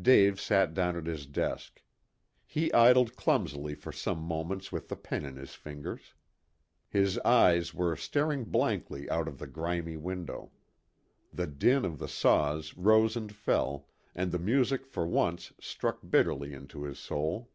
Dave 0.00 0.40
sat 0.40 0.72
down 0.72 0.94
at 0.94 1.06
his 1.06 1.26
desk. 1.26 1.82
He 2.46 2.72
idled 2.72 3.16
clumsily 3.16 3.74
for 3.74 3.90
some 3.90 4.20
moments 4.20 4.70
with 4.70 4.86
the 4.88 4.94
pen 4.94 5.24
in 5.24 5.34
his 5.34 5.56
fingers. 5.56 6.14
His 6.88 7.18
eyes 7.24 7.74
were 7.74 7.96
staring 7.96 8.44
blankly 8.44 9.10
out 9.10 9.26
of 9.26 9.38
the 9.40 9.48
grimy 9.48 9.96
window. 9.96 10.52
The 11.32 11.48
din 11.48 11.84
of 11.84 11.98
the 11.98 12.06
saws 12.06 12.74
rose 12.76 13.16
and 13.16 13.34
fell, 13.34 13.88
and 14.14 14.30
the 14.30 14.38
music 14.38 14.86
for 14.86 15.08
once 15.08 15.52
struck 15.58 15.98
bitterly 16.08 16.52
into 16.52 16.84
his 16.84 17.00
soul. 17.00 17.50